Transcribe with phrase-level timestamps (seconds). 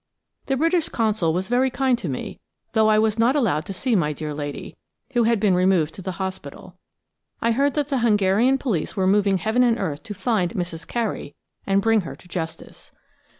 [0.47, 2.39] The British Consul was very kind to me;
[2.73, 4.75] though I was not allowed to see my dear lady,
[5.13, 6.75] who had been removed to the hospital.
[7.39, 10.87] I heard that the Hungarian police were moving heaven and earth to find "Mrs.
[10.87, 11.35] Carey"
[11.67, 12.91] and bring her to justice.